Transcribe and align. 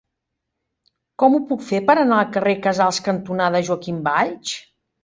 Com 1.23 1.35
ho 1.35 1.41
puc 1.51 1.61
fer 1.67 1.83
per 1.91 1.99
anar 2.05 2.19
al 2.23 2.35
carrer 2.39 2.59
Casals 2.65 3.05
cantonada 3.11 3.67
Joaquim 3.71 4.07
Valls? 4.13 4.61